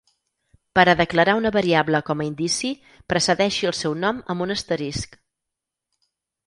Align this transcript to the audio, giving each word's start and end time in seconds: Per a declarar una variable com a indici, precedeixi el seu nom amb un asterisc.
Per 0.77 0.85
a 0.93 0.95
declarar 1.01 1.35
una 1.41 1.51
variable 1.57 2.01
com 2.09 2.23
a 2.23 2.27
indici, 2.31 2.73
precedeixi 3.15 3.71
el 3.73 3.79
seu 3.83 3.99
nom 4.07 4.27
amb 4.35 4.47
un 4.49 4.59
asterisc. 4.59 5.21